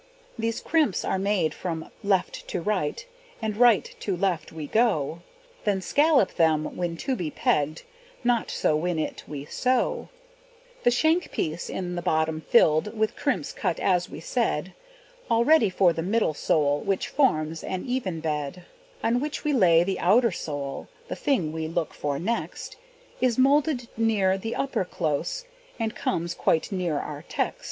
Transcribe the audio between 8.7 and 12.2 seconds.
when it we sew. The shank piece in, the